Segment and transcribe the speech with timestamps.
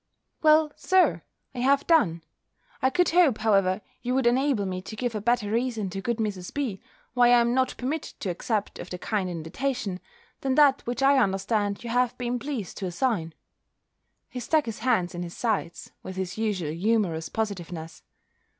[0.41, 1.21] "Well, Sir,
[1.53, 2.23] I have done.
[2.81, 6.17] I could hope, however, you would enable me to give a better reason to good
[6.17, 6.51] Mrs.
[6.51, 6.81] B.
[7.13, 9.99] why I am not permitted to accept of the kind invitation,
[10.39, 13.35] than that which I understand you have been pleased to assign."
[14.27, 18.01] He stuck his hands in his sides, with his usual humourous positiveness.